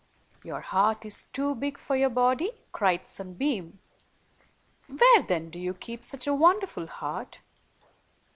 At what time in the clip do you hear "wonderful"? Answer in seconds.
6.33-6.87